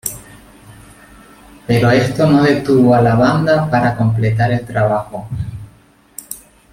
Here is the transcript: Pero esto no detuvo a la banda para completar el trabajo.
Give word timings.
Pero 1.67 1.91
esto 1.91 2.25
no 2.25 2.41
detuvo 2.41 2.95
a 2.95 3.03
la 3.03 3.13
banda 3.13 3.69
para 3.69 3.95
completar 3.95 4.51
el 4.51 4.65
trabajo. 4.65 5.27